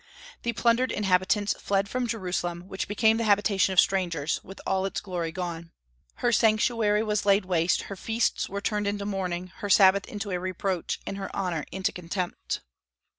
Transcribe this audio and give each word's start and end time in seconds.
The 0.41 0.53
plundered 0.53 0.91
inhabitants 0.91 1.53
fled 1.61 1.87
from 1.87 2.07
Jerusalem, 2.07 2.63
which 2.67 2.87
became 2.87 3.17
the 3.17 3.23
habitation 3.23 3.71
of 3.71 3.79
strangers, 3.79 4.43
with 4.43 4.59
all 4.65 4.87
its 4.87 4.99
glory 4.99 5.31
gone. 5.31 5.69
"Her 6.15 6.31
sanctuary 6.31 7.03
was 7.03 7.23
laid 7.23 7.45
waste, 7.45 7.83
her 7.83 7.95
feasts 7.95 8.49
were 8.49 8.61
turned 8.61 8.87
into 8.87 9.05
mourning, 9.05 9.51
her 9.57 9.69
Sabbath 9.69 10.07
into 10.07 10.31
a 10.31 10.39
reproach, 10.39 10.99
and 11.05 11.17
her 11.19 11.29
honor 11.35 11.65
into 11.71 11.91
contempt." 11.91 12.61